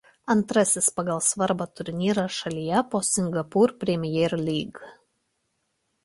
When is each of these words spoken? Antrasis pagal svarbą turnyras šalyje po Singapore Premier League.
Antrasis 0.33 0.85
pagal 0.99 1.19
svarbą 1.25 1.67
turnyras 1.79 2.31
šalyje 2.37 2.81
po 2.95 3.01
Singapore 3.09 3.75
Premier 3.83 4.35
League. 4.47 4.89